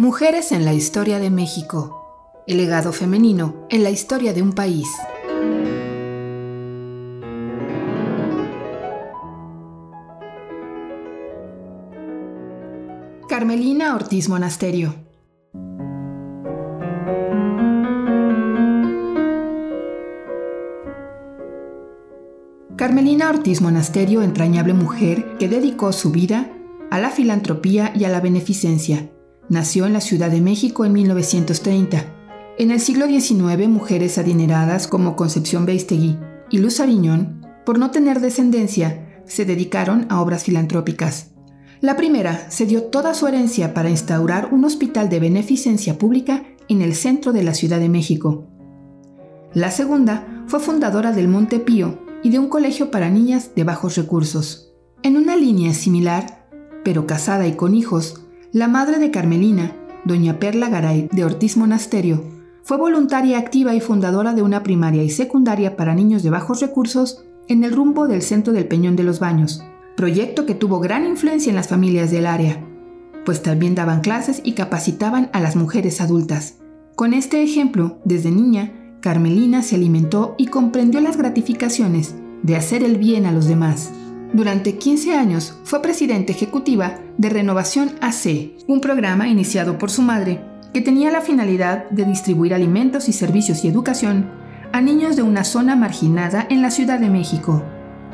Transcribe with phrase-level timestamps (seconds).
[0.00, 2.42] Mujeres en la historia de México.
[2.46, 4.88] El legado femenino en la historia de un país.
[13.28, 14.94] Carmelina Ortiz Monasterio.
[22.74, 26.50] Carmelina Ortiz Monasterio, entrañable mujer que dedicó su vida
[26.90, 29.10] a la filantropía y a la beneficencia.
[29.50, 32.04] Nació en la Ciudad de México en 1930.
[32.56, 36.16] En el siglo XIX, mujeres adineradas como Concepción Beistegui
[36.50, 41.32] y Luz Aviñón, por no tener descendencia, se dedicaron a obras filantrópicas.
[41.80, 46.80] La primera se dio toda su herencia para instaurar un hospital de beneficencia pública en
[46.80, 48.46] el centro de la Ciudad de México.
[49.52, 53.96] La segunda fue fundadora del Monte Pío y de un colegio para niñas de bajos
[53.96, 54.72] recursos.
[55.02, 56.46] En una línea similar,
[56.84, 62.24] pero casada y con hijos, la madre de Carmelina, doña Perla Garay de Ortiz Monasterio,
[62.64, 67.24] fue voluntaria activa y fundadora de una primaria y secundaria para niños de bajos recursos
[67.46, 69.62] en el rumbo del centro del Peñón de los Baños,
[69.96, 72.64] proyecto que tuvo gran influencia en las familias del área,
[73.24, 76.56] pues también daban clases y capacitaban a las mujeres adultas.
[76.96, 82.98] Con este ejemplo, desde niña, Carmelina se alimentó y comprendió las gratificaciones de hacer el
[82.98, 83.92] bien a los demás.
[84.32, 90.40] Durante 15 años fue presidenta ejecutiva de Renovación AC, un programa iniciado por su madre
[90.72, 94.30] que tenía la finalidad de distribuir alimentos y servicios y educación
[94.72, 97.64] a niños de una zona marginada en la Ciudad de México.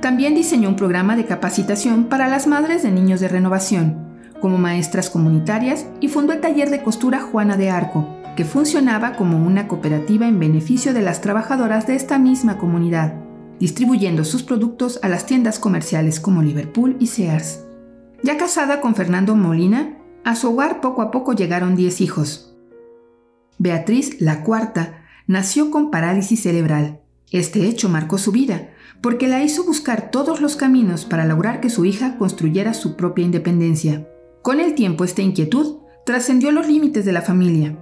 [0.00, 4.08] También diseñó un programa de capacitación para las madres de niños de renovación,
[4.40, 9.44] como maestras comunitarias, y fundó el taller de costura Juana de Arco, que funcionaba como
[9.44, 13.27] una cooperativa en beneficio de las trabajadoras de esta misma comunidad
[13.60, 17.64] distribuyendo sus productos a las tiendas comerciales como Liverpool y Sears.
[18.22, 22.56] Ya casada con Fernando Molina, a su hogar poco a poco llegaron 10 hijos.
[23.58, 27.00] Beatriz, la cuarta, nació con parálisis cerebral.
[27.30, 28.70] Este hecho marcó su vida,
[29.00, 33.24] porque la hizo buscar todos los caminos para lograr que su hija construyera su propia
[33.24, 34.08] independencia.
[34.42, 37.76] Con el tiempo esta inquietud trascendió los límites de la familia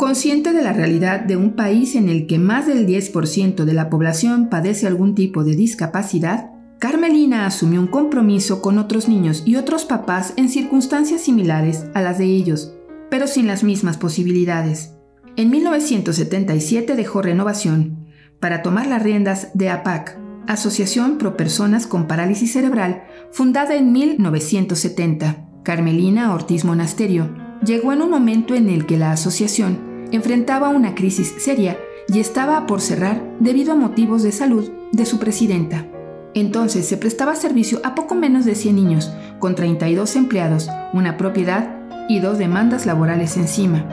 [0.00, 3.90] Consciente de la realidad de un país en el que más del 10% de la
[3.90, 9.84] población padece algún tipo de discapacidad, Carmelina asumió un compromiso con otros niños y otros
[9.84, 12.72] papás en circunstancias similares a las de ellos,
[13.10, 14.94] pero sin las mismas posibilidades.
[15.36, 18.06] En 1977 dejó Renovación
[18.40, 25.46] para tomar las riendas de APAC, Asociación Pro Personas con Parálisis Cerebral, fundada en 1970.
[25.62, 31.34] Carmelina Ortiz Monasterio llegó en un momento en el que la asociación enfrentaba una crisis
[31.38, 31.78] seria
[32.08, 35.86] y estaba por cerrar debido a motivos de salud de su presidenta.
[36.34, 41.76] Entonces se prestaba servicio a poco menos de 100 niños, con 32 empleados, una propiedad
[42.08, 43.86] y dos demandas laborales encima.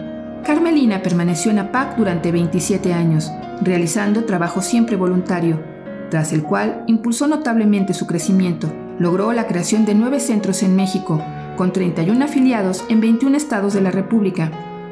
[0.43, 5.61] Carmelina permaneció en APAC durante 27 años, realizando trabajo siempre voluntario,
[6.09, 8.71] tras el cual impulsó notablemente su crecimiento.
[8.99, 11.21] Logró la creación de nueve centros en México,
[11.55, 14.51] con 31 afiliados en 21 estados de la República,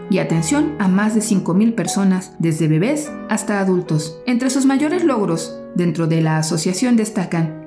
[0.09, 4.19] y atención a más de 5.000 personas, desde bebés hasta adultos.
[4.25, 7.65] Entre sus mayores logros dentro de la asociación destacan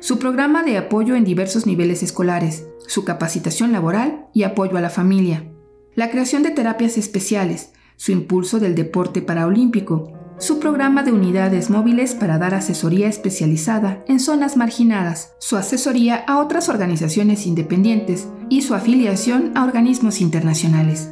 [0.00, 4.90] su programa de apoyo en diversos niveles escolares, su capacitación laboral y apoyo a la
[4.90, 5.50] familia,
[5.94, 12.14] la creación de terapias especiales, su impulso del deporte paraolímpico, su programa de unidades móviles
[12.14, 18.74] para dar asesoría especializada en zonas marginadas, su asesoría a otras organizaciones independientes y su
[18.74, 21.10] afiliación a organismos internacionales.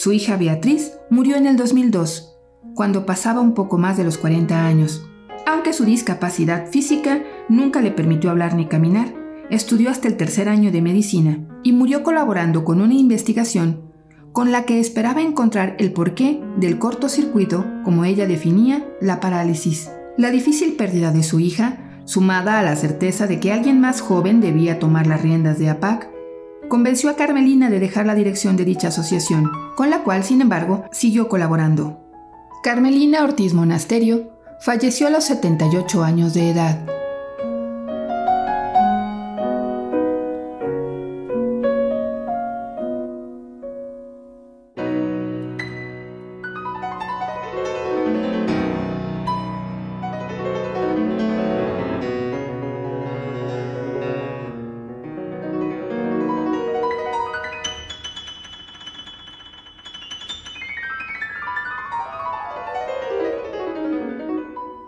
[0.00, 2.34] Su hija Beatriz murió en el 2002,
[2.74, 5.06] cuando pasaba un poco más de los 40 años.
[5.46, 9.12] Aunque su discapacidad física nunca le permitió hablar ni caminar,
[9.50, 13.92] estudió hasta el tercer año de medicina y murió colaborando con una investigación
[14.32, 19.90] con la que esperaba encontrar el porqué del cortocircuito, como ella definía, la parálisis.
[20.16, 24.40] La difícil pérdida de su hija, sumada a la certeza de que alguien más joven
[24.40, 26.08] debía tomar las riendas de APAC,
[26.70, 30.84] convenció a Carmelina de dejar la dirección de dicha asociación, con la cual, sin embargo,
[30.92, 32.00] siguió colaborando.
[32.62, 34.30] Carmelina Ortiz Monasterio
[34.60, 36.99] falleció a los 78 años de edad.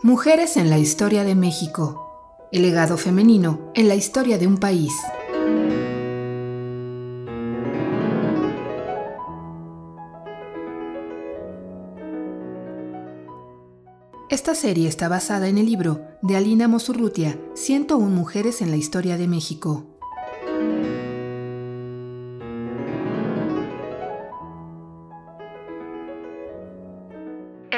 [0.04, 2.48] Mujeres en la historia de México.
[2.50, 4.92] El legado femenino en la historia de un país.
[14.28, 19.16] Esta serie está basada en el libro de Alina Mosurrutia, 101 Mujeres en la Historia
[19.16, 19.91] de México.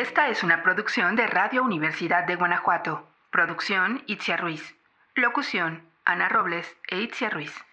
[0.06, 3.08] Esta es una producción de Radio Universidad de Guanajuato.
[3.30, 4.76] Producción Itzia Ruiz.
[5.14, 7.64] Locución Ana Robles e Itzia Ruiz.